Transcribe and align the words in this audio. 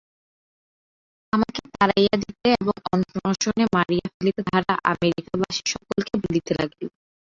আমাকে 1.33 1.61
তাড়াইয়া 1.73 2.15
দিতে 2.23 2.47
এবং 2.55 2.75
অনশনে 3.21 3.65
মারিয়া 3.75 4.07
ফেলিতে 4.13 4.41
তাহারা 4.47 4.73
আমেরিকাবাসী 4.91 5.63
সকলকে 5.73 6.13
বলিতে 6.23 6.51
লাগিল। 6.59 6.87